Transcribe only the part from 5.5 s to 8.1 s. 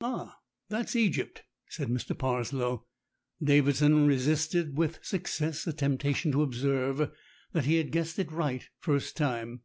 a temptation to observe that he had